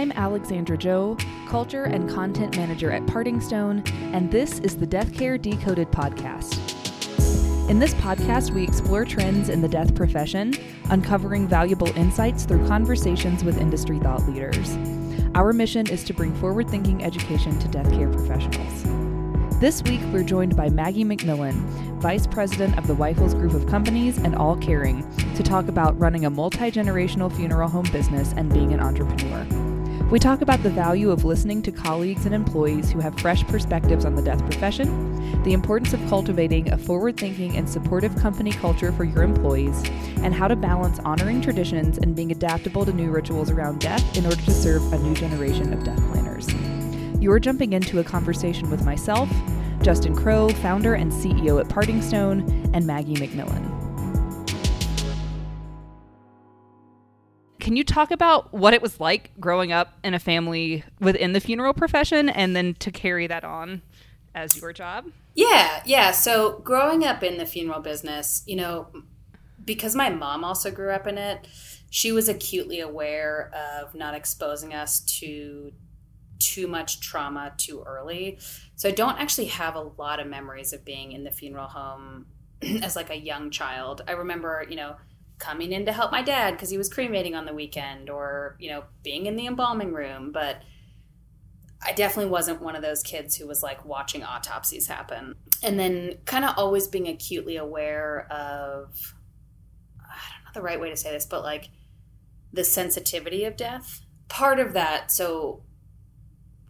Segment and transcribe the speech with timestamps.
[0.00, 3.82] I'm Alexandra Joe, Culture and Content Manager at Parting Stone,
[4.14, 6.58] and this is the Death Care Decoded podcast.
[7.68, 10.54] In this podcast, we explore trends in the death profession,
[10.88, 14.78] uncovering valuable insights through conversations with industry thought leaders.
[15.34, 18.84] Our mission is to bring forward thinking education to death care professionals.
[19.60, 21.52] This week, we're joined by Maggie McMillan,
[22.00, 25.04] Vice President of the Wiefels Group of Companies and All Caring,
[25.34, 29.59] to talk about running a multi generational funeral home business and being an entrepreneur.
[30.10, 34.04] We talk about the value of listening to colleagues and employees who have fresh perspectives
[34.04, 38.90] on the death profession, the importance of cultivating a forward thinking and supportive company culture
[38.90, 39.80] for your employees,
[40.16, 44.24] and how to balance honoring traditions and being adaptable to new rituals around death in
[44.24, 46.48] order to serve a new generation of death planners.
[47.22, 49.30] You're jumping into a conversation with myself,
[49.80, 52.40] Justin Crowe, founder and CEO at Parting Stone,
[52.74, 53.69] and Maggie McMillan.
[57.70, 61.38] Can you talk about what it was like growing up in a family within the
[61.38, 63.82] funeral profession and then to carry that on
[64.34, 65.04] as your job?
[65.36, 66.10] Yeah, yeah.
[66.10, 68.88] So growing up in the funeral business, you know,
[69.64, 71.46] because my mom also grew up in it,
[71.90, 75.72] she was acutely aware of not exposing us to
[76.40, 78.40] too much trauma too early.
[78.74, 82.26] So I don't actually have a lot of memories of being in the funeral home
[82.82, 84.02] as like a young child.
[84.08, 84.96] I remember, you know,
[85.40, 88.70] coming in to help my dad because he was cremating on the weekend or, you
[88.70, 90.62] know, being in the embalming room, but
[91.82, 95.34] I definitely wasn't one of those kids who was like watching autopsies happen.
[95.62, 99.14] And then kind of always being acutely aware of
[99.98, 101.70] I don't know the right way to say this, but like
[102.52, 104.00] the sensitivity of death.
[104.28, 105.62] Part of that, so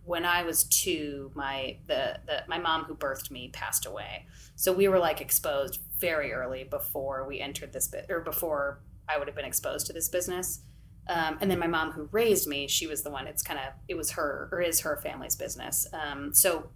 [0.04, 4.26] when I was two, my the, the my mom who birthed me passed away.
[4.56, 9.18] So we were like exposed very early before we entered this bit or before I
[9.18, 10.60] would have been exposed to this business.
[11.08, 13.26] Um, and then my mom who raised me, she was the one.
[13.26, 15.86] It's kind of it was her or is her family's business.
[15.92, 16.70] Um, so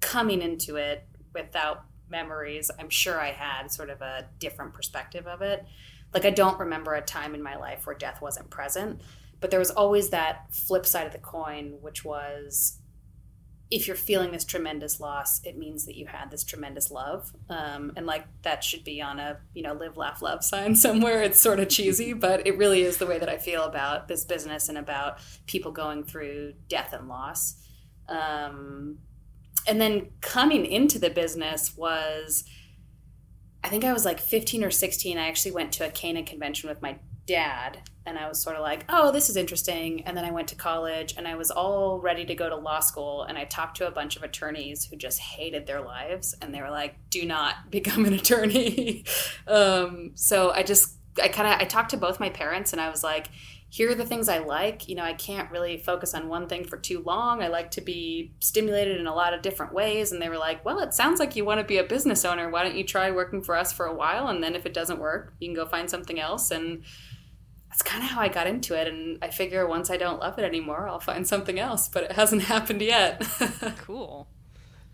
[0.00, 5.42] coming into it without memories, I'm sure I had sort of a different perspective of
[5.42, 5.64] it.
[6.14, 9.00] Like I don't remember a time in my life where death wasn't present
[9.40, 12.78] but there was always that flip side of the coin, which was
[13.70, 17.32] if you're feeling this tremendous loss, it means that you had this tremendous love.
[17.50, 21.22] Um, and like that should be on a, you know, live, laugh, love sign somewhere.
[21.22, 24.24] It's sort of cheesy, but it really is the way that I feel about this
[24.24, 27.56] business and about people going through death and loss.
[28.08, 28.98] Um,
[29.66, 32.44] and then coming into the business was,
[33.64, 35.18] I think I was like 15 or 16.
[35.18, 38.62] I actually went to a CANA convention with my dad and I was sort of
[38.62, 40.04] like, oh, this is interesting.
[40.04, 42.78] And then I went to college and I was all ready to go to law
[42.78, 43.24] school.
[43.24, 46.34] And I talked to a bunch of attorneys who just hated their lives.
[46.40, 49.04] And they were like, do not become an attorney.
[49.48, 52.90] um, so I just, I kind of, I talked to both my parents and I
[52.90, 53.28] was like,
[53.68, 54.88] here are the things I like.
[54.88, 57.42] You know, I can't really focus on one thing for too long.
[57.42, 60.12] I like to be stimulated in a lot of different ways.
[60.12, 62.48] And they were like, well, it sounds like you want to be a business owner.
[62.48, 64.28] Why don't you try working for us for a while?
[64.28, 66.52] And then if it doesn't work, you can go find something else.
[66.52, 66.84] And,
[67.76, 68.88] that's kind of how I got into it.
[68.88, 72.12] And I figure once I don't love it anymore, I'll find something else, but it
[72.12, 73.22] hasn't happened yet.
[73.78, 74.28] cool.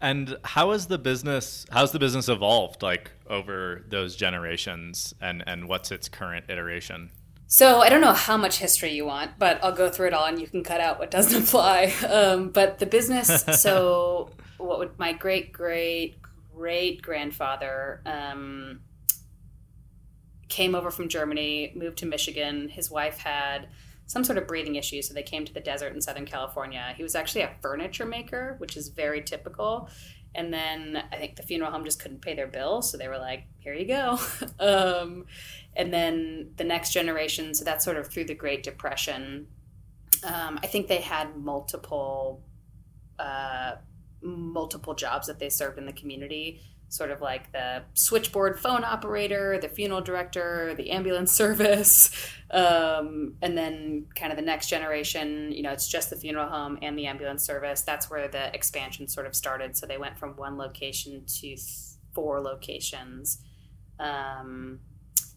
[0.00, 5.68] And how has the business how's the business evolved like over those generations and and
[5.68, 7.12] what's its current iteration?
[7.46, 10.24] So I don't know how much history you want, but I'll go through it all
[10.24, 11.94] and you can cut out what doesn't apply.
[12.08, 16.16] Um, but the business, so what would my great great
[16.52, 18.80] great grandfather um,
[20.52, 22.68] came over from Germany, moved to Michigan.
[22.68, 23.68] His wife had
[24.06, 26.92] some sort of breathing issue, so they came to the desert in Southern California.
[26.94, 29.88] He was actually a furniture maker, which is very typical.
[30.34, 33.16] And then I think the funeral home just couldn't pay their bill, so they were
[33.16, 34.18] like, "Here you go."
[34.60, 35.24] um,
[35.74, 39.46] and then the next generation, so that's sort of through the Great Depression.
[40.22, 42.42] Um, I think they had multiple
[43.18, 43.76] uh,
[44.20, 46.60] multiple jobs that they served in the community
[46.92, 52.14] sort of like the switchboard phone operator, the funeral director, the ambulance service,
[52.50, 55.50] um, and then kind of the next generation.
[55.52, 57.80] You know, it's just the funeral home and the ambulance service.
[57.80, 59.74] That's where the expansion sort of started.
[59.74, 61.56] So they went from one location to
[62.14, 63.38] four locations.
[63.98, 64.80] Um,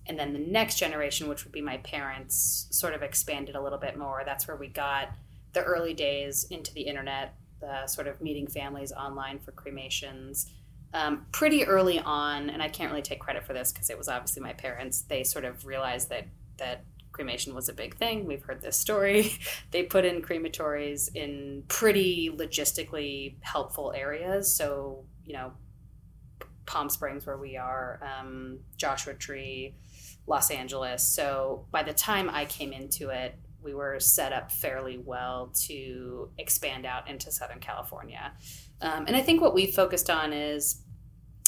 [0.08, 3.80] and then the next generation, which would be my parents, sort of expanded a little
[3.80, 4.24] bit more.
[4.26, 5.08] That's where we got
[5.54, 10.52] the early days into the internet, the sort of meeting families online for cremations
[10.96, 14.08] um, pretty early on, and I can't really take credit for this because it was
[14.08, 15.02] obviously my parents.
[15.02, 16.26] They sort of realized that
[16.58, 18.26] that cremation was a big thing.
[18.26, 19.34] We've heard this story.
[19.72, 24.56] they put in crematories in pretty logistically helpful areas.
[24.56, 25.52] So you know,
[26.66, 29.76] Palm Springs, where we are, um, Joshua Tree,
[30.28, 31.04] Los Angeles.
[31.04, 36.30] So by the time I came into it, we were set up fairly well to
[36.38, 38.32] expand out into Southern California.
[38.80, 40.84] Um, and I think what we focused on is,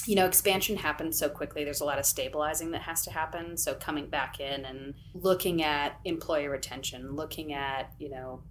[0.06, 1.64] you know, expansion happens so quickly.
[1.64, 3.58] There's a lot of stabilizing that has to happen.
[3.58, 8.44] So coming back in and looking at employee retention, looking at, you know,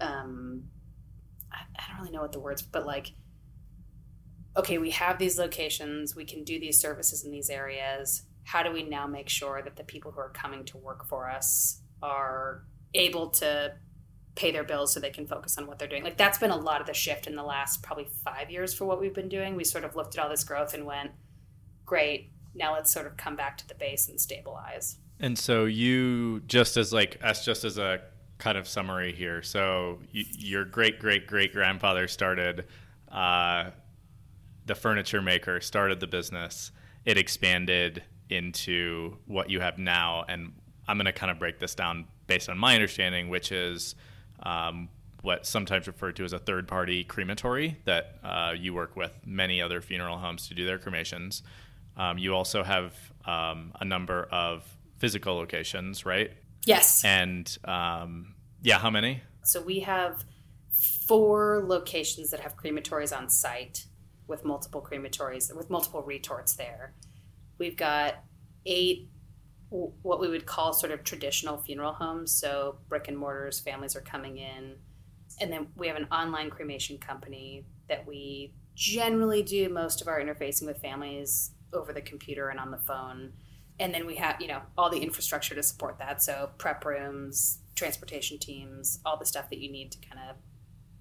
[0.00, 0.64] um,
[1.52, 3.12] I, I don't really know what the words, but like,
[4.56, 8.22] okay, we have these locations, we can do these services in these areas.
[8.44, 11.28] How do we now make sure that the people who are coming to work for
[11.28, 12.64] us are
[12.94, 13.72] able to
[14.34, 16.02] pay their bills so they can focus on what they're doing.
[16.02, 18.84] Like that's been a lot of the shift in the last probably five years for
[18.84, 19.54] what we've been doing.
[19.54, 21.12] We sort of looked at all this growth and went,
[21.86, 24.96] great, now let's sort of come back to the base and stabilize.
[25.20, 28.00] And so you just as like as just as a
[28.38, 29.42] kind of summary here.
[29.42, 32.66] So you, your great great great grandfather started
[33.10, 33.70] uh,
[34.66, 36.72] the furniture maker, started the business.
[37.04, 40.52] It expanded into what you have now, and
[40.88, 43.94] I'm going to kind of break this down based on my understanding, which is
[44.44, 44.88] um,
[45.22, 49.62] what sometimes referred to as a third party crematory that uh, you work with many
[49.62, 51.42] other funeral homes to do their cremations.
[51.96, 52.94] Um, you also have
[53.24, 54.64] um, a number of
[54.98, 56.30] physical locations, right?
[56.66, 57.04] Yes.
[57.04, 59.22] And um, yeah, how many?
[59.44, 60.24] So we have
[61.06, 63.86] four locations that have crematories on site
[64.26, 66.94] with multiple crematories, with multiple retorts there.
[67.58, 68.16] We've got
[68.66, 69.08] eight
[69.74, 72.30] what we would call sort of traditional funeral homes.
[72.30, 74.76] So brick and mortars, families are coming in.
[75.40, 80.20] And then we have an online cremation company that we generally do most of our
[80.20, 83.32] interfacing with families over the computer and on the phone.
[83.80, 86.22] And then we have, you know, all the infrastructure to support that.
[86.22, 90.36] So prep rooms, transportation teams, all the stuff that you need to kind of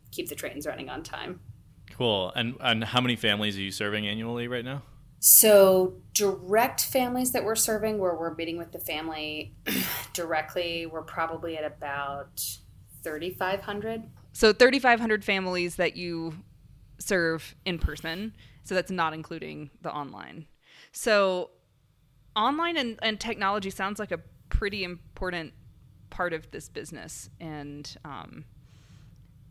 [0.10, 1.42] keep the trains running on time.
[1.92, 2.32] Cool.
[2.36, 4.82] And and how many families are you serving annually right now?
[5.26, 9.56] So, direct families that we're serving, where we're meeting with the family
[10.14, 12.46] directly, we're probably at about
[13.04, 14.04] 3,500.
[14.34, 16.34] So, 3,500 families that you
[17.00, 18.36] serve in person.
[18.66, 20.46] So, that's not including the online.
[20.92, 21.52] So,
[22.36, 25.54] online and, and technology sounds like a pretty important
[26.10, 27.30] part of this business.
[27.40, 28.44] And um,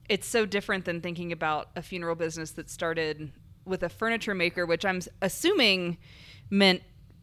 [0.07, 3.33] it's so different than thinking about a funeral business that started
[3.65, 5.99] with a furniture maker, which I'm assuming
[6.51, 6.83] meant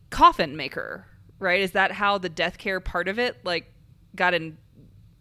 [0.09, 1.05] coffin maker,
[1.39, 1.61] right?
[1.61, 3.71] Is that how the death care part of it like
[4.15, 4.57] got in,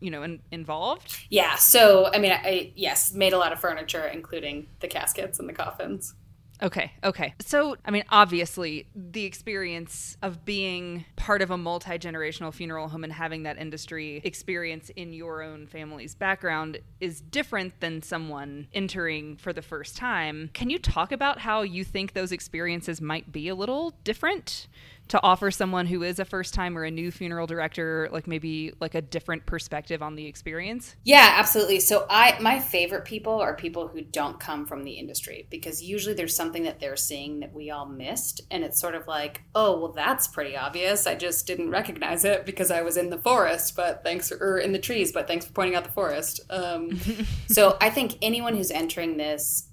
[0.00, 1.19] you know, in, involved?
[1.31, 1.56] Yeah.
[1.56, 5.53] So I mean, I yes, made a lot of furniture, including the caskets and the
[5.53, 6.15] coffins.
[6.60, 7.34] Okay, okay.
[7.40, 13.05] So, I mean, obviously, the experience of being part of a multi generational funeral home
[13.05, 19.37] and having that industry experience in your own family's background is different than someone entering
[19.37, 20.50] for the first time.
[20.52, 24.66] Can you talk about how you think those experiences might be a little different?
[25.08, 28.72] To offer someone who is a first time or a new funeral director like maybe
[28.81, 30.96] like a different perspective on the experience?
[31.05, 31.81] Yeah absolutely.
[31.81, 36.14] So i my favorite people are people who don't come from the industry because usually
[36.14, 39.78] there's something that they're seeing that we all missed and it's sort of like oh
[39.78, 41.06] well that's pretty obvious.
[41.06, 44.72] I just didn't recognize it because i was in the forest but thanks or in
[44.72, 46.40] the trees but thanks for pointing out the forest.
[46.50, 46.99] Um,
[47.46, 49.69] so i think anyone who's entering this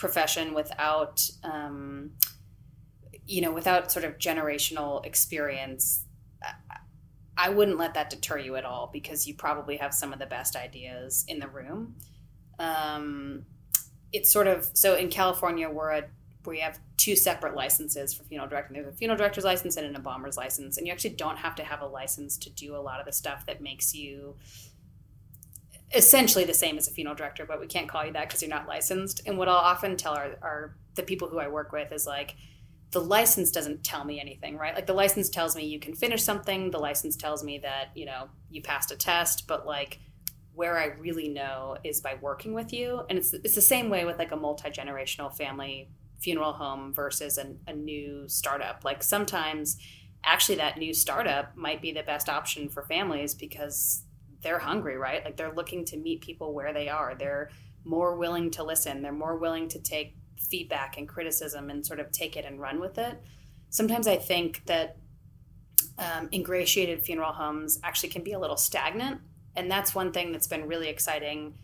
[0.00, 2.12] profession without um,
[3.30, 6.04] you know, without sort of generational experience,
[7.36, 10.26] I wouldn't let that deter you at all because you probably have some of the
[10.26, 11.94] best ideas in the room.
[12.58, 13.46] Um,
[14.12, 16.02] it's sort of so in California, we're a
[16.44, 18.74] we have two separate licenses for funeral directing.
[18.74, 21.64] There's a funeral director's license and an embalmer's license, and you actually don't have to
[21.64, 24.34] have a license to do a lot of the stuff that makes you
[25.94, 28.50] essentially the same as a funeral director, but we can't call you that because you're
[28.50, 29.22] not licensed.
[29.26, 32.34] And what I'll often tell our, our the people who I work with is like,
[32.92, 34.74] the license doesn't tell me anything, right?
[34.74, 38.04] Like the license tells me you can finish something, the license tells me that, you
[38.04, 40.00] know, you passed a test, but like
[40.54, 43.02] where I really know is by working with you.
[43.08, 47.60] And it's it's the same way with like a multi-generational family funeral home versus an,
[47.66, 48.84] a new startup.
[48.84, 49.78] Like sometimes
[50.24, 54.04] actually that new startup might be the best option for families because
[54.42, 55.24] they're hungry, right?
[55.24, 57.14] Like they're looking to meet people where they are.
[57.14, 57.50] They're
[57.84, 59.00] more willing to listen.
[59.00, 60.16] They're more willing to take
[60.48, 63.20] feedback and criticism and sort of take it and run with it.
[63.68, 64.96] Sometimes I think that
[65.98, 69.20] um, ingratiated funeral homes actually can be a little stagnant.
[69.56, 71.54] And that's one thing that's been really exciting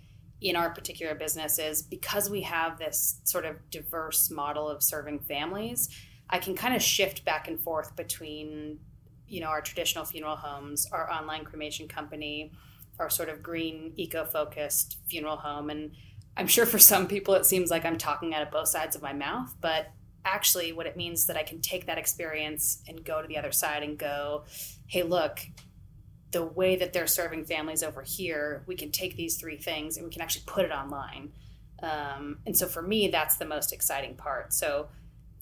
[0.40, 5.21] in our particular business is because we have this sort of diverse model of serving
[5.21, 5.88] families,
[6.28, 8.78] I can kind of shift back and forth between,
[9.26, 12.52] you know, our traditional funeral homes, our online cremation company,
[12.99, 15.92] our sort of green, eco-focused funeral home, and
[16.37, 19.02] I'm sure for some people it seems like I'm talking out of both sides of
[19.02, 19.90] my mouth, but
[20.25, 23.52] actually what it means that I can take that experience and go to the other
[23.52, 24.45] side and go,
[24.87, 25.40] hey, look,
[26.33, 30.05] the way that they're serving families over here, we can take these three things and
[30.05, 31.33] we can actually put it online.
[31.83, 34.52] Um, and so for me, that's the most exciting part.
[34.52, 34.88] So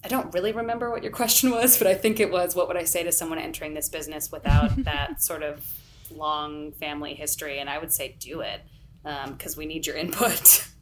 [0.05, 2.77] I don't really remember what your question was, but I think it was what would
[2.77, 5.67] I say to someone entering this business without that sort of
[6.11, 7.59] long family history?
[7.59, 8.61] And I would say do it
[9.03, 10.69] because um, we need your input.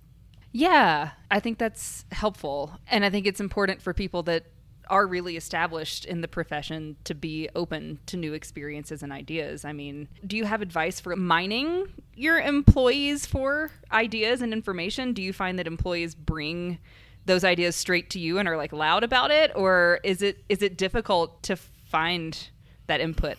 [0.52, 2.78] Yeah, I think that's helpful.
[2.88, 4.44] And I think it's important for people that
[4.88, 9.64] are really established in the profession to be open to new experiences and ideas.
[9.64, 15.14] I mean, do you have advice for mining your employees for ideas and information?
[15.14, 16.78] Do you find that employees bring
[17.24, 20.60] those ideas straight to you and are like loud about it or is it is
[20.60, 22.48] it difficult to find
[22.88, 23.38] that input?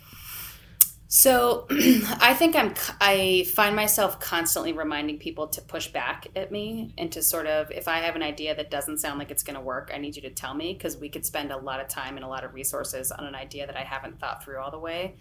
[1.16, 6.92] So I think I'm I find myself constantly reminding people to push back at me
[6.98, 9.54] and to sort of if I have an idea that doesn't sound like it's going
[9.54, 11.88] to work, I need you to tell me because we could spend a lot of
[11.88, 14.72] time and a lot of resources on an idea that I haven't thought through all
[14.72, 15.18] the way.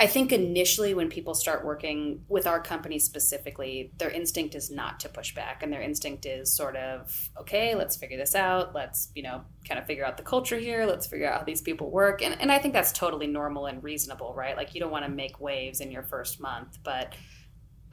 [0.00, 5.00] I think initially when people start working with our company specifically, their instinct is not
[5.00, 8.76] to push back and their instinct is sort of, okay, let's figure this out.
[8.76, 10.86] Let's, you know, kind of figure out the culture here.
[10.86, 12.22] Let's figure out how these people work.
[12.22, 14.56] And, and I think that's totally normal and reasonable, right?
[14.56, 17.14] Like you don't want to make waves in your first month, but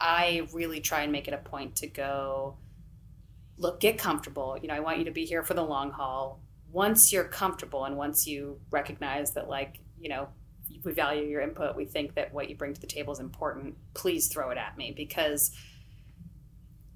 [0.00, 2.56] I really try and make it a point to go,
[3.58, 4.56] look, get comfortable.
[4.62, 6.40] You know, I want you to be here for the long haul.
[6.70, 10.28] Once you're comfortable and once you recognize that, like, you know,
[10.84, 11.76] we value your input.
[11.76, 13.76] We think that what you bring to the table is important.
[13.94, 15.50] Please throw it at me because,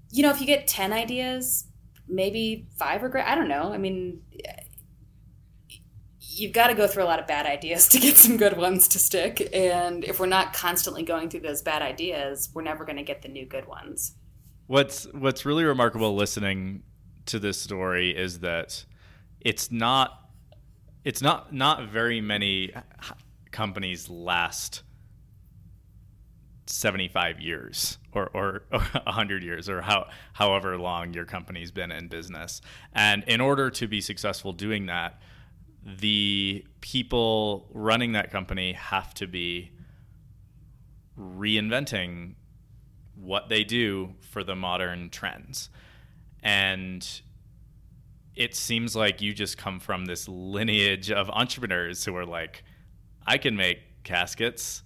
[0.09, 1.65] you know, if you get 10 ideas,
[2.07, 3.25] maybe five great.
[3.25, 3.73] I don't know.
[3.73, 4.21] I mean,
[6.19, 8.87] you've got to go through a lot of bad ideas to get some good ones
[8.89, 9.49] to stick.
[9.53, 13.21] And if we're not constantly going through those bad ideas, we're never going to get
[13.21, 14.15] the new good ones.
[14.67, 16.83] What's what's really remarkable listening
[17.25, 18.85] to this story is that
[19.41, 20.29] it's not
[21.03, 22.71] it's not not very many
[23.51, 24.83] companies last
[26.65, 32.07] 75 years or, or, or 100 years or how, however long your company's been in
[32.07, 32.61] business.
[32.93, 35.19] And in order to be successful doing that,
[35.83, 39.71] the people running that company have to be
[41.17, 42.35] reinventing
[43.15, 45.69] what they do for the modern trends.
[46.43, 47.07] And
[48.35, 52.63] it seems like you just come from this lineage of entrepreneurs who are like,
[53.25, 54.83] I can make caskets.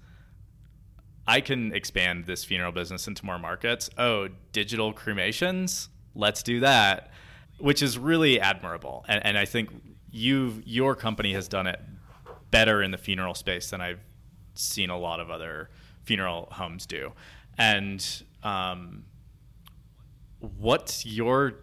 [1.28, 3.90] I can expand this funeral business into more markets.
[3.98, 5.90] Oh, digital cremations?
[6.14, 7.12] Let's do that,
[7.60, 9.06] which is really admirable.
[9.08, 9.70] And, and I think
[10.12, 11.80] you your company has done it
[12.52, 14.00] better in the funeral space than I've
[14.54, 15.70] seen a lot of other
[16.04, 17.12] funeral homes do.
[17.58, 18.06] And
[18.44, 19.06] um,
[20.40, 21.56] what's your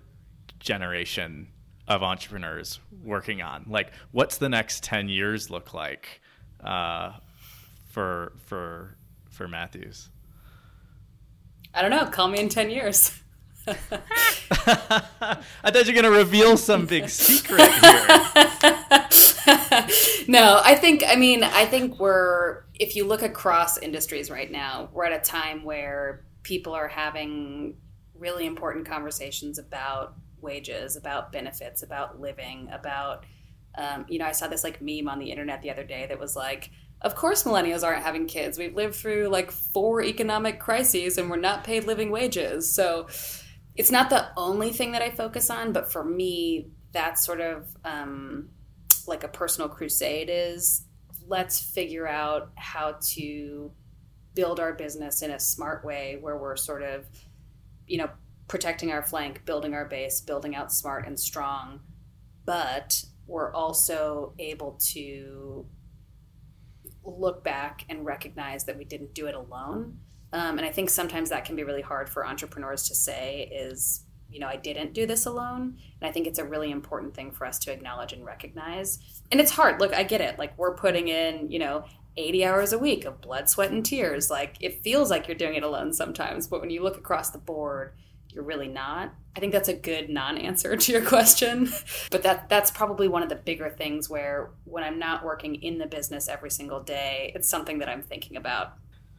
[0.59, 1.49] generation
[1.89, 3.65] of entrepreneurs working on?
[3.69, 6.21] Like, what's the next 10 years look like?
[6.63, 7.13] Uh,
[7.91, 8.97] for for
[9.31, 10.09] for Matthews?
[11.75, 12.07] I don't know.
[12.07, 13.19] Call me in ten years.
[13.67, 13.75] I
[15.71, 18.07] thought you were going to reveal some big secret here.
[20.29, 24.89] no, I think, I mean, I think we're, if you look across industries right now,
[24.93, 27.77] we're at a time where people are having
[28.15, 33.25] really important conversations about wages, about benefits, about living, about
[33.77, 36.19] um, you know, I saw this like meme on the internet the other day that
[36.19, 38.59] was like, of course millennials aren't having kids.
[38.59, 42.73] We've lived through like four economic crises and we're not paid living wages.
[42.73, 43.09] So
[43.75, 47.75] it's not the only thing that I focus on, but for me, that's sort of
[47.85, 48.51] um,
[49.07, 50.85] like a personal crusade is
[51.27, 53.73] let's figure out how to
[54.35, 57.07] build our business in a smart way where we're sort of,
[57.87, 58.11] you know,
[58.49, 61.81] protecting our flank, building our base, building out smart and strong,
[62.45, 65.67] but we're also able to
[67.05, 69.99] look back and recognize that we didn't do it alone.
[70.33, 74.05] Um, and I think sometimes that can be really hard for entrepreneurs to say is,
[74.31, 75.77] you know, I didn't do this alone.
[76.01, 78.99] And I think it's a really important thing for us to acknowledge and recognize.
[79.31, 79.81] And it's hard.
[79.81, 80.39] Look, I get it.
[80.39, 81.85] Like we're putting in, you know,
[82.17, 84.31] 80 hours a week of blood, sweat, and tears.
[84.31, 86.47] Like it feels like you're doing it alone sometimes.
[86.47, 87.93] But when you look across the board,
[88.33, 89.15] you're really not.
[89.37, 91.71] I think that's a good non-answer to your question.
[92.11, 95.79] but that that's probably one of the bigger things where when I'm not working in
[95.79, 98.75] the business every single day, it's something that I'm thinking about.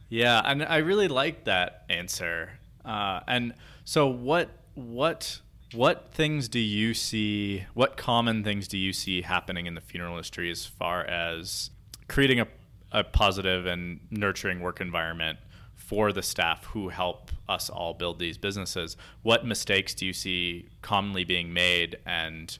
[0.08, 2.52] Yeah, and I really like that answer.
[2.84, 3.54] Uh, and
[3.84, 5.40] so what what
[5.72, 10.12] what things do you see what common things do you see happening in the funeral
[10.12, 11.70] industry as far as
[12.08, 12.46] creating a,
[12.92, 15.38] a positive and nurturing work environment
[15.76, 18.96] for the staff who help us all build these businesses.
[19.22, 22.56] What mistakes do you see commonly being made, and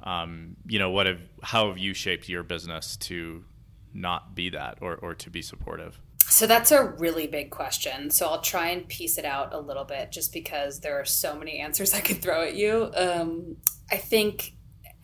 [0.00, 3.44] um, you know, what have how have you shaped your business to
[3.92, 6.00] not be that or, or to be supportive?
[6.22, 8.10] So that's a really big question.
[8.10, 11.36] So I'll try and piece it out a little bit just because there are so
[11.36, 12.90] many answers I could throw at you.
[12.96, 13.58] Um,
[13.90, 14.54] I think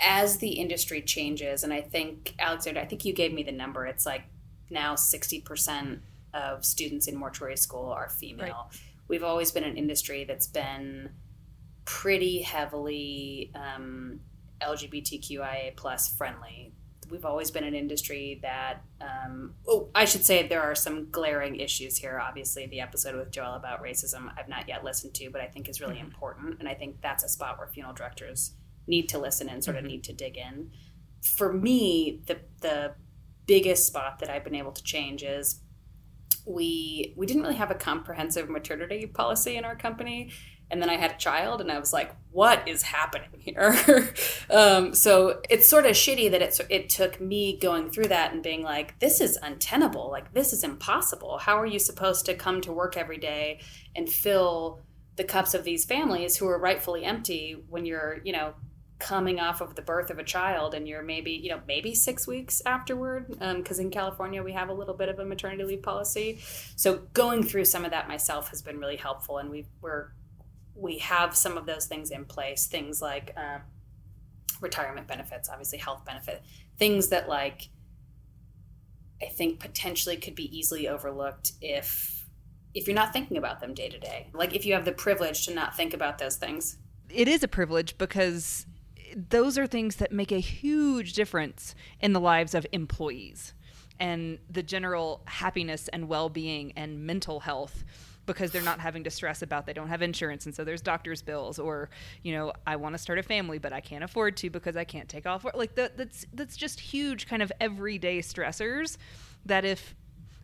[0.00, 3.86] as the industry changes, and I think, Alexander, I think you gave me the number,
[3.86, 4.22] it's like
[4.70, 6.00] now 60%
[6.34, 8.68] of students in mortuary school are female.
[8.70, 8.80] Right.
[9.08, 11.10] We've always been an industry that's been
[11.84, 14.20] pretty heavily um,
[14.60, 16.72] LGBTQIA plus friendly.
[17.10, 21.56] We've always been an industry that, um, oh, I should say there are some glaring
[21.56, 22.20] issues here.
[22.22, 25.68] Obviously, the episode with Joel about racism I've not yet listened to, but I think
[25.68, 26.04] is really mm-hmm.
[26.06, 26.60] important.
[26.60, 28.52] And I think that's a spot where funeral directors
[28.87, 29.92] need to listen and sort of mm-hmm.
[29.92, 30.70] need to dig in.
[31.22, 32.94] For me, the the
[33.46, 35.60] biggest spot that I've been able to change is
[36.50, 40.30] we we didn't really have a comprehensive maternity policy in our company
[40.71, 43.76] and then I had a child, and I was like, "What is happening here?"
[44.50, 48.42] um, so it's sort of shitty that it it took me going through that and
[48.42, 50.11] being like, "This is untenable.
[50.11, 51.38] Like this is impossible.
[51.38, 53.61] How are you supposed to come to work every day
[53.97, 54.80] and fill
[55.16, 58.54] the cups of these families who are rightfully empty when you're, you know,
[59.00, 62.26] coming off of the birth of a child and you're maybe you know maybe six
[62.26, 65.83] weeks afterward because um, in california we have a little bit of a maternity leave
[65.83, 66.38] policy.
[66.76, 70.09] So going through some of that myself has been really helpful and we we're
[70.75, 72.66] we have some of those things in place.
[72.66, 73.59] Things like uh,
[74.61, 76.42] retirement benefits obviously health benefit
[76.78, 77.71] things that like
[79.23, 82.21] i think potentially could be easily overlooked if
[82.75, 84.28] if you're not thinking about them day to day.
[84.33, 86.76] Like if you have the privilege to not think about those things.
[87.09, 88.66] It is a privilege because
[89.16, 93.54] those are things that make a huge difference in the lives of employees
[93.98, 97.84] and the general happiness and well-being and mental health
[98.26, 101.20] because they're not having to stress about they don't have insurance and so there's doctor's
[101.22, 101.90] bills or
[102.22, 104.84] you know I want to start a family but I can't afford to because I
[104.84, 105.56] can't take off work.
[105.56, 108.96] Like that that's that's just huge kind of everyday stressors
[109.46, 109.94] that if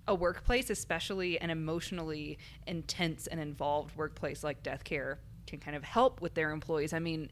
[0.08, 5.85] a workplace especially an emotionally intense and involved workplace like death care can kind of
[5.85, 6.92] help with their employees.
[6.92, 7.31] I mean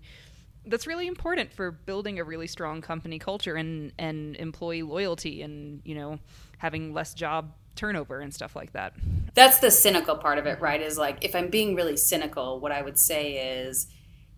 [0.67, 5.81] that's really important for building a really strong company culture and and employee loyalty and
[5.85, 6.19] you know
[6.59, 8.95] having less job turnover and stuff like that.
[9.35, 12.71] That's the cynical part of it right is like if i'm being really cynical what
[12.71, 13.89] i would say is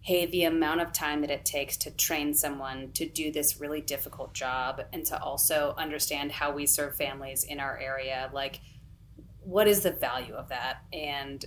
[0.00, 3.82] hey the amount of time that it takes to train someone to do this really
[3.82, 8.60] difficult job and to also understand how we serve families in our area like
[9.46, 10.82] what is the value of that?
[10.92, 11.44] And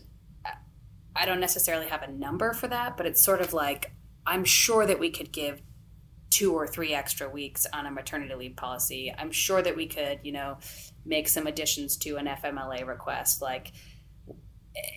[1.15, 3.91] I don't necessarily have a number for that, but it's sort of like
[4.29, 5.59] I'm sure that we could give
[6.29, 9.11] two or three extra weeks on a maternity leave policy.
[9.17, 10.59] I'm sure that we could, you know,
[11.03, 13.41] make some additions to an FMLA request.
[13.41, 13.71] Like,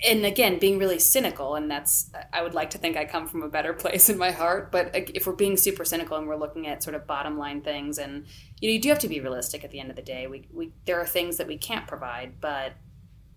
[0.07, 3.43] and again, being really cynical, and that's, I would like to think I come from
[3.43, 4.71] a better place in my heart.
[4.71, 7.97] But if we're being super cynical and we're looking at sort of bottom line things,
[7.97, 8.27] and,
[8.61, 10.27] you know, you do have to be realistic at the end of the day.
[10.27, 12.75] We, we, there are things that we can't provide, but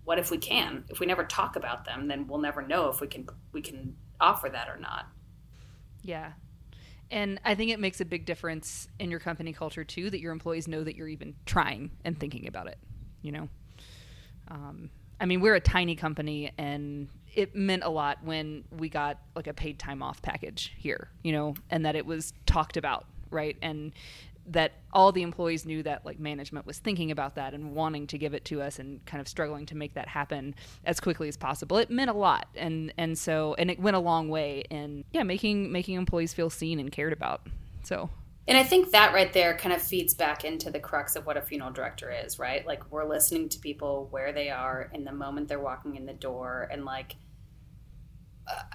[0.03, 0.83] what if we can?
[0.89, 3.95] If we never talk about them, then we'll never know if we can, we can
[4.19, 5.07] offer that or not.
[6.05, 6.33] Yeah.
[7.11, 10.31] And I think it makes a big difference in your company culture too that your
[10.31, 12.77] employees know that you're even trying and thinking about it.
[13.21, 13.49] You know,
[14.49, 14.89] um,
[15.19, 19.47] I mean, we're a tiny company, and it meant a lot when we got like
[19.47, 21.09] a paid time off package here.
[21.23, 23.57] You know, and that it was talked about, right?
[23.61, 23.93] And
[24.47, 28.17] that all the employees knew that like management was thinking about that and wanting to
[28.17, 30.55] give it to us and kind of struggling to make that happen
[30.85, 31.77] as quickly as possible.
[31.77, 32.47] It meant a lot.
[32.55, 36.49] And and so and it went a long way in yeah making making employees feel
[36.49, 37.47] seen and cared about.
[37.83, 38.09] So.
[38.47, 41.35] And I think that right there kind of feeds back into the crux of what
[41.35, 42.63] a funeral director is, right?
[42.67, 46.13] Like we're listening to people where they are in the moment they're walking in the
[46.13, 46.69] door.
[46.71, 47.15] And like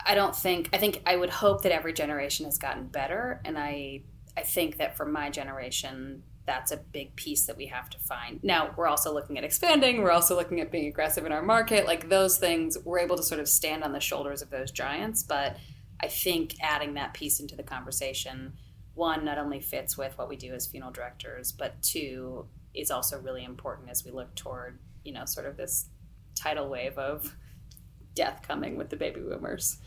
[0.04, 3.40] I don't think I think I would hope that every generation has gotten better.
[3.44, 4.02] And I
[4.36, 8.42] I think that for my generation, that's a big piece that we have to find.
[8.42, 11.86] Now, we're also looking at expanding, we're also looking at being aggressive in our market.
[11.86, 15.22] Like those things, we're able to sort of stand on the shoulders of those giants.
[15.22, 15.56] But
[16.00, 18.54] I think adding that piece into the conversation,
[18.94, 23.20] one, not only fits with what we do as funeral directors, but two, is also
[23.20, 25.88] really important as we look toward, you know, sort of this
[26.34, 27.36] tidal wave of
[28.14, 29.78] death coming with the baby boomers.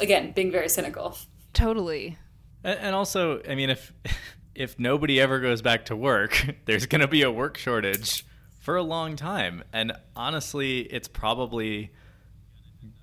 [0.00, 1.16] Again, being very cynical.
[1.52, 2.18] Totally.
[2.64, 3.92] And also, I mean, if
[4.54, 8.24] if nobody ever goes back to work, there's going to be a work shortage
[8.58, 9.62] for a long time.
[9.72, 11.92] And honestly, it's probably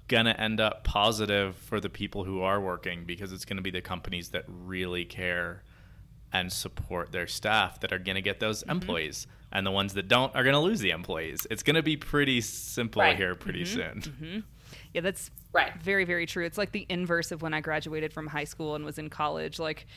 [0.08, 3.63] going to end up positive for the people who are working because it's going to
[3.63, 5.63] be the companies that really care
[6.32, 8.72] and support their staff that are going to get those mm-hmm.
[8.72, 9.26] employees.
[9.52, 11.48] And the ones that don't are going to lose the employees.
[11.50, 13.15] It's going to be pretty simple right.
[13.15, 14.02] here pretty mm-hmm.
[14.02, 14.02] soon.
[14.02, 14.39] Mm-hmm.
[14.96, 15.76] Yeah, that's right.
[15.82, 16.46] Very, very true.
[16.46, 19.60] It's like the inverse of when I graduated from high school and was in college.
[19.60, 19.88] Like,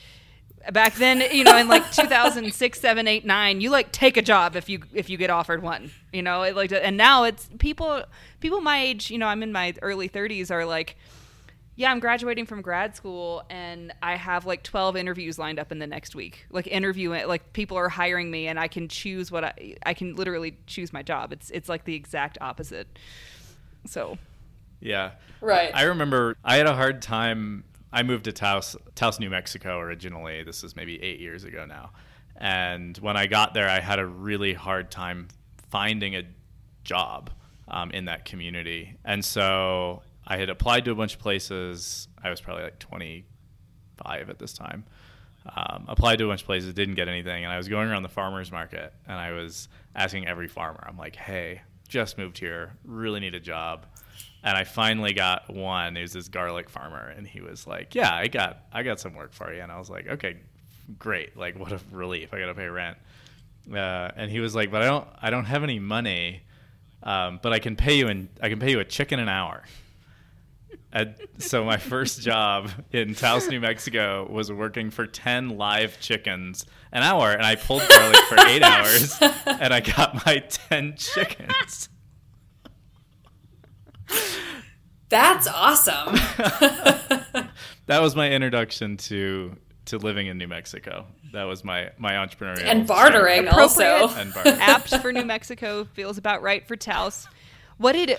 [0.73, 4.57] back then you know in like 2006 7 8 9 you like take a job
[4.57, 8.03] if you if you get offered one you know it like and now it's people
[8.41, 10.97] people my age you know i'm in my early 30s are like
[11.77, 15.79] yeah i'm graduating from grad school and i have like 12 interviews lined up in
[15.79, 19.45] the next week like interviewing like people are hiring me and i can choose what
[19.45, 22.89] i i can literally choose my job it's it's like the exact opposite
[23.87, 24.19] so
[24.81, 25.13] Yeah.
[25.41, 25.71] Right.
[25.75, 27.65] I remember I had a hard time.
[27.93, 30.43] I moved to Taos, Taos, New Mexico originally.
[30.43, 31.91] This is maybe eight years ago now.
[32.37, 35.29] And when I got there, I had a really hard time
[35.71, 36.23] finding a
[36.85, 37.31] job
[37.67, 38.97] um, in that community.
[39.05, 42.09] And so I had applied to a bunch of places.
[42.23, 44.85] I was probably like 25 at this time.
[45.57, 47.45] Um, applied to a bunch of places, didn't get anything.
[47.45, 50.99] And I was going around the farmer's market and I was asking every farmer, I'm
[50.99, 53.87] like, hey, just moved here, really need a job
[54.43, 55.97] and I finally got one.
[55.97, 59.15] He was this garlic farmer, and he was like, "Yeah, I got I got some
[59.15, 60.37] work for you." And I was like, "Okay,
[60.99, 61.37] great!
[61.37, 62.33] Like, what a relief!
[62.33, 62.99] I got to pay rent."
[63.73, 66.43] Uh, and he was like, "But I don't I don't have any money,
[67.03, 69.65] um, but I can pay you in I can pay you a chicken an hour."
[70.93, 76.65] And so my first job in Taos, New Mexico, was working for ten live chickens
[76.93, 81.89] an hour, and I pulled garlic for eight hours, and I got my ten chickens.
[85.09, 86.15] That's awesome.
[87.87, 91.07] that was my introduction to to living in New Mexico.
[91.33, 94.05] That was my my entrepreneurial and bartering also.
[94.05, 94.19] Appropriate.
[94.21, 94.59] and bartering.
[94.61, 97.27] apt for New Mexico feels about right for Taos.
[97.79, 98.19] What did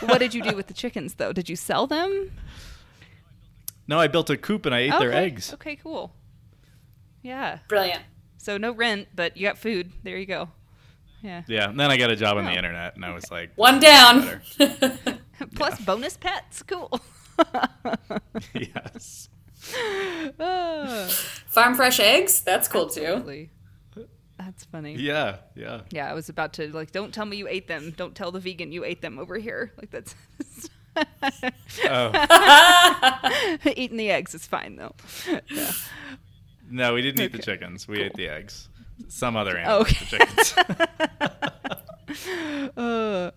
[0.00, 1.32] what did you do with the chickens though?
[1.32, 2.30] Did you sell them?
[3.86, 5.52] No, I built a coop and I ate their eggs.
[5.54, 6.12] Okay, cool.
[7.22, 7.58] Yeah.
[7.68, 8.02] Brilliant.
[8.38, 9.90] So no rent, but you got food.
[10.04, 10.48] There you go.
[11.22, 11.42] Yeah.
[11.48, 12.54] Yeah, and then I got a job on the Oh.
[12.54, 14.40] internet, and I was like, One down.
[15.54, 16.62] Plus bonus pets.
[16.62, 17.00] Cool.
[18.54, 19.28] yes.
[20.38, 21.06] Ah,
[21.46, 22.40] Farm fresh eggs.
[22.40, 23.48] That's cool too.
[24.38, 24.96] That's funny.
[24.96, 25.82] Yeah, yeah.
[25.90, 27.92] Yeah, I was about to like, don't tell me you ate them.
[27.96, 29.72] Don't tell the vegan you ate them over here.
[29.76, 30.14] Like that's
[31.84, 34.94] Oh eating the eggs is fine though.
[35.50, 35.72] Yeah.
[36.70, 37.86] no, we didn't eat the chickens.
[37.86, 38.68] We ate the eggs.
[39.08, 40.04] Some other animal okay.
[40.04, 40.54] the chickens.
[42.76, 43.30] Uh,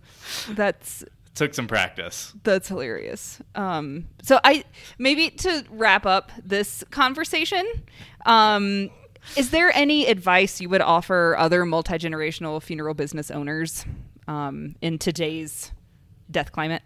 [0.50, 2.34] that's Took some practice.
[2.44, 3.42] that's hilarious.
[3.56, 4.66] Um, so I
[5.00, 7.66] maybe to wrap up this conversation,
[8.26, 8.92] um,
[9.36, 13.86] is there any advice you would offer other multi generational funeral business owners
[14.28, 15.72] um, in today's
[16.30, 16.84] death climate?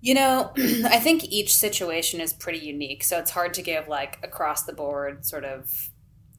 [0.00, 4.18] You know, I think each situation is pretty unique, so it's hard to give like
[4.22, 5.90] across the board sort of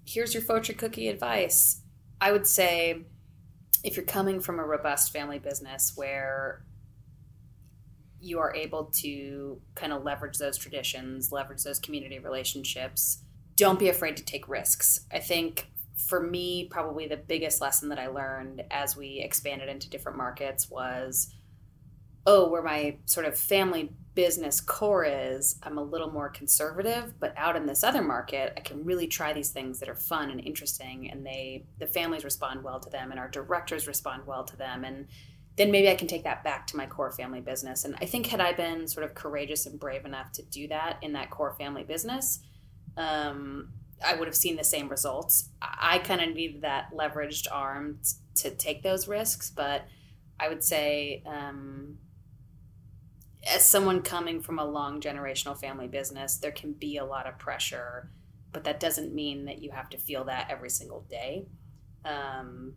[0.05, 1.81] here's your fortune cookie advice.
[2.19, 3.05] I would say
[3.83, 6.63] if you're coming from a robust family business where
[8.21, 13.23] you are able to kind of leverage those traditions, leverage those community relationships,
[13.55, 15.01] don't be afraid to take risks.
[15.11, 15.67] I think
[16.07, 20.69] for me, probably the biggest lesson that I learned as we expanded into different markets
[20.69, 21.33] was
[22.27, 27.33] oh, where my sort of family business core is, I'm a little more conservative, but
[27.37, 30.39] out in this other market, I can really try these things that are fun and
[30.39, 34.57] interesting and they the families respond well to them and our directors respond well to
[34.57, 35.07] them and
[35.57, 37.83] then maybe I can take that back to my core family business.
[37.83, 40.97] And I think had I been sort of courageous and brave enough to do that
[41.01, 42.39] in that core family business,
[42.97, 43.69] um,
[44.05, 45.49] I would have seen the same results.
[45.61, 49.85] I, kind of needed that leveraged arm t- to take those risks, but
[50.39, 51.97] I would say, um,
[53.51, 57.37] as someone coming from a long generational family business, there can be a lot of
[57.37, 58.09] pressure,
[58.51, 61.47] but that doesn't mean that you have to feel that every single day.
[62.05, 62.73] Um,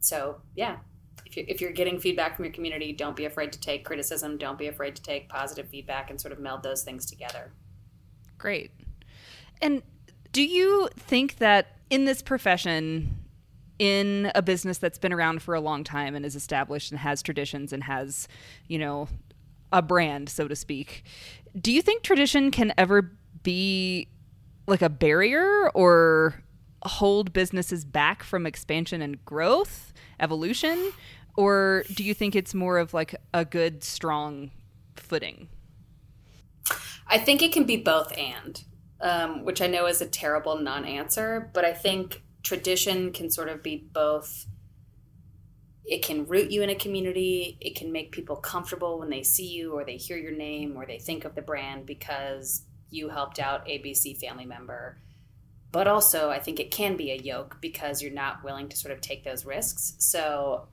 [0.00, 0.78] so, yeah,
[1.36, 4.36] if you're, getting feedback from your community, don't be afraid to take criticism.
[4.36, 7.52] Don't be afraid to take positive feedback and sort of meld those things together.
[8.38, 8.70] Great.
[9.60, 9.82] And
[10.32, 13.16] do you think that in this profession,
[13.78, 17.22] in a business that's been around for a long time and is established and has
[17.22, 18.28] traditions and has,
[18.66, 19.08] you know,
[19.72, 21.04] a brand, so to speak,
[21.58, 23.12] do you think tradition can ever
[23.42, 24.08] be
[24.66, 26.42] like a barrier or
[26.82, 30.92] hold businesses back from expansion and growth, evolution?
[31.38, 34.50] Or do you think it's more of like a good, strong
[34.96, 35.48] footing?
[37.06, 38.60] I think it can be both and,
[39.00, 43.48] um, which I know is a terrible non answer, but I think tradition can sort
[43.48, 44.46] of be both.
[45.84, 49.46] It can root you in a community, it can make people comfortable when they see
[49.46, 53.38] you or they hear your name or they think of the brand because you helped
[53.38, 54.98] out ABC family member.
[55.70, 58.92] But also, I think it can be a yoke because you're not willing to sort
[58.92, 59.94] of take those risks.
[60.00, 60.66] So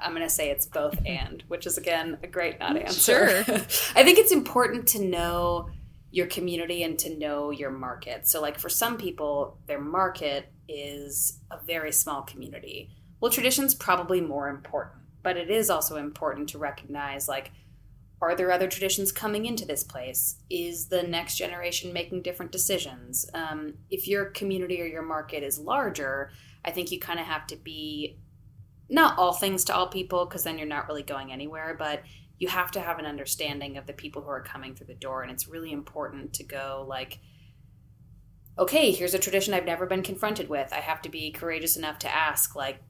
[0.00, 3.44] I'm going to say it's both and, which is again a great not answer.
[3.44, 3.54] Sure.
[3.94, 5.70] I think it's important to know
[6.10, 8.26] your community and to know your market.
[8.26, 12.90] So, like for some people, their market is a very small community.
[13.20, 17.52] Well, tradition's probably more important, but it is also important to recognize like,
[18.22, 20.36] are there other traditions coming into this place?
[20.50, 23.28] Is the next generation making different decisions?
[23.32, 26.30] Um, if your community or your market is larger,
[26.64, 28.18] I think you kind of have to be
[28.90, 32.02] not all things to all people because then you're not really going anywhere, but
[32.38, 35.22] you have to have an understanding of the people who are coming through the door.
[35.22, 37.18] And it's really important to go, like,
[38.58, 40.72] okay, here's a tradition I've never been confronted with.
[40.72, 42.82] I have to be courageous enough to ask, like,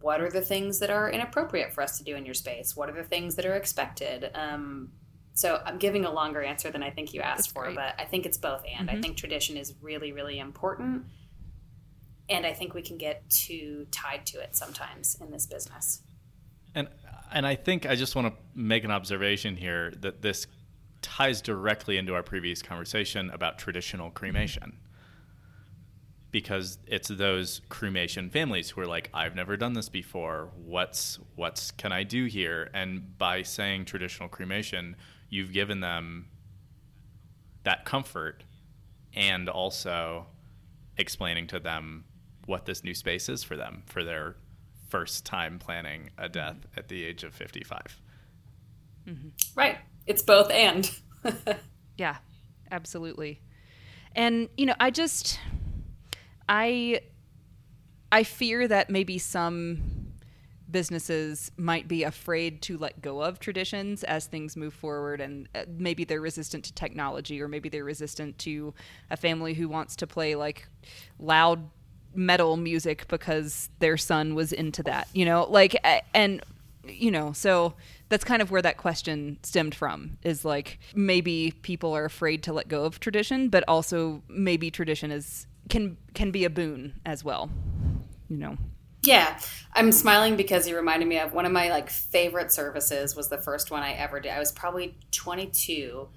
[0.00, 2.76] what are the things that are inappropriate for us to do in your space?
[2.76, 4.30] What are the things that are expected?
[4.34, 4.90] Um,
[5.34, 7.76] so I'm giving a longer answer than I think you asked That's for, great.
[7.76, 8.88] but I think it's both and.
[8.88, 8.98] Mm-hmm.
[8.98, 11.04] I think tradition is really, really important.
[12.30, 16.02] And I think we can get too tied to it sometimes in this business.
[16.74, 16.88] And
[17.32, 20.46] and I think I just want to make an observation here that this
[21.02, 24.78] ties directly into our previous conversation about traditional cremation.
[26.30, 30.50] Because it's those cremation families who are like i've never done this before.
[30.56, 32.70] What's what's can i do here?
[32.74, 34.96] And by saying traditional cremation
[35.30, 36.26] you've given them
[37.64, 38.44] that comfort
[39.14, 40.26] and also
[40.96, 42.04] explaining to them
[42.48, 44.36] what this new space is for them for their
[44.88, 48.00] first time planning a death at the age of 55
[49.06, 49.28] mm-hmm.
[49.54, 49.78] right.
[50.06, 50.90] It's both and.
[51.98, 52.16] Yeah
[52.70, 53.40] absolutely.
[54.14, 55.38] And you know i just
[56.48, 57.00] I
[58.10, 60.14] I fear that maybe some
[60.70, 65.64] businesses might be afraid to let go of traditions as things move forward and uh,
[65.78, 68.74] maybe they're resistant to technology or maybe they're resistant to
[69.10, 70.68] a family who wants to play like
[71.18, 71.70] loud
[72.14, 75.46] metal music because their son was into that you know?
[75.48, 75.76] Like
[76.14, 76.42] and
[76.84, 77.74] you know so
[78.08, 82.52] that's kind of where that question stemmed from is like maybe people are afraid to
[82.52, 87.22] let go of tradition but also maybe tradition is can can be a boon as
[87.22, 87.50] well
[88.28, 88.56] you know?
[89.02, 89.38] Yeah.
[89.72, 93.38] I'm smiling because you reminded me of one of my like favorite services was the
[93.38, 94.32] first one i ever did.
[94.32, 96.08] I was probably 22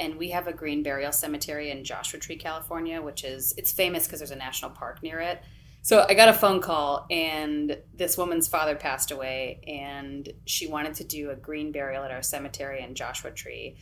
[0.00, 4.06] and we have a green burial cemetery in joshua tree california which is it's famous
[4.06, 5.42] because there's a national park near it
[5.82, 10.94] so i got a phone call and this woman's father passed away and she wanted
[10.94, 13.76] to do a green burial at our cemetery in joshua tree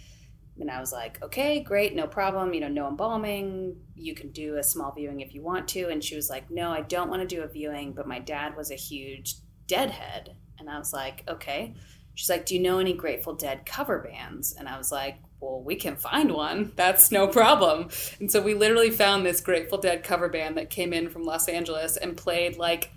[0.61, 2.53] and I was like, okay, great, no problem.
[2.53, 3.77] You know, no embalming.
[3.95, 5.89] You can do a small viewing if you want to.
[5.89, 8.57] And she was like, no, I don't want to do a viewing, but my dad
[8.57, 10.37] was a huge deadhead.
[10.59, 11.75] And I was like, okay.
[12.15, 14.55] She's like, do you know any Grateful Dead cover bands?
[14.59, 16.73] And I was like, well, we can find one.
[16.77, 17.91] That's no problem.
[18.19, 21.49] And so we literally found this Grateful Dead cover band that came in from Los
[21.49, 22.91] Angeles and played like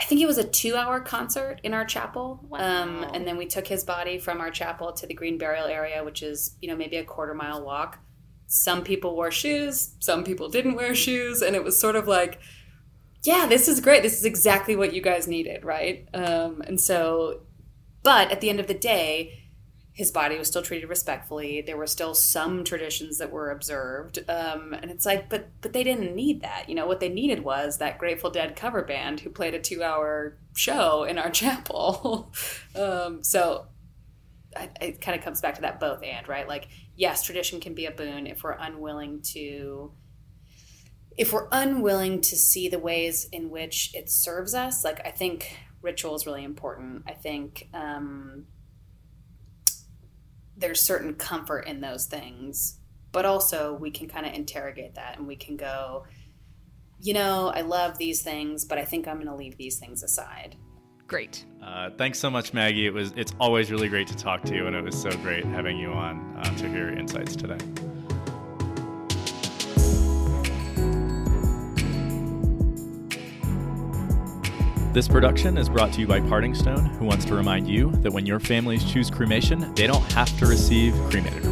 [0.00, 2.44] I think it was a two hour concert in our chapel.
[2.48, 2.58] Wow.
[2.58, 6.04] Um, and then we took his body from our chapel to the Green Burial area,
[6.04, 7.98] which is, you know, maybe a quarter mile walk.
[8.46, 11.42] Some people wore shoes, some people didn't wear shoes.
[11.42, 12.38] And it was sort of like,
[13.24, 14.02] yeah, this is great.
[14.02, 16.08] This is exactly what you guys needed, right?
[16.14, 17.40] Um, and so,
[18.04, 19.47] but at the end of the day,
[19.98, 21.60] his body was still treated respectfully.
[21.60, 25.82] There were still some traditions that were observed, um, and it's like, but but they
[25.82, 26.68] didn't need that.
[26.68, 30.38] You know, what they needed was that Grateful Dead cover band who played a two-hour
[30.54, 32.32] show in our chapel.
[32.76, 33.66] um, so
[34.56, 36.46] I, it kind of comes back to that both and right.
[36.46, 39.90] Like, yes, tradition can be a boon if we're unwilling to
[41.16, 44.84] if we're unwilling to see the ways in which it serves us.
[44.84, 47.02] Like, I think ritual is really important.
[47.08, 47.68] I think.
[47.74, 48.46] Um,
[50.58, 52.78] there's certain comfort in those things,
[53.12, 56.04] but also we can kind of interrogate that and we can go,
[57.00, 60.02] you know, I love these things, but I think I'm going to leave these things
[60.02, 60.56] aside.
[61.06, 61.46] Great.
[61.62, 62.86] Uh, thanks so much, Maggie.
[62.86, 65.44] It was it's always really great to talk to you, and it was so great
[65.46, 67.56] having you on uh, to hear your insights today.
[74.98, 78.12] This production is brought to you by Parting Stone, who wants to remind you that
[78.12, 81.47] when your families choose cremation, they don't have to receive cremated